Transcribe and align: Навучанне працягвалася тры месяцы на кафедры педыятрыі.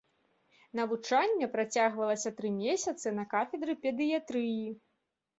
Навучанне 0.77 1.49
працягвалася 1.55 2.29
тры 2.39 2.49
месяцы 2.61 3.07
на 3.19 3.25
кафедры 3.33 3.75
педыятрыі. 3.83 4.65